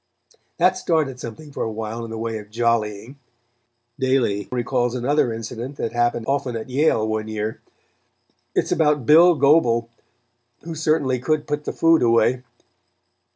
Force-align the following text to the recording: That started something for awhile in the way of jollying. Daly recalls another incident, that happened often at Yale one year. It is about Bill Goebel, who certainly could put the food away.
That 0.57 0.77
started 0.77 1.19
something 1.19 1.51
for 1.51 1.61
awhile 1.61 2.03
in 2.03 2.09
the 2.09 2.17
way 2.17 2.39
of 2.39 2.49
jollying. 2.49 3.17
Daly 3.99 4.47
recalls 4.51 4.95
another 4.95 5.31
incident, 5.31 5.75
that 5.75 5.91
happened 5.93 6.25
often 6.27 6.55
at 6.55 6.71
Yale 6.71 7.07
one 7.07 7.27
year. 7.27 7.61
It 8.55 8.63
is 8.63 8.71
about 8.71 9.05
Bill 9.05 9.35
Goebel, 9.35 9.89
who 10.63 10.73
certainly 10.73 11.19
could 11.19 11.45
put 11.45 11.65
the 11.65 11.71
food 11.71 12.01
away. 12.01 12.41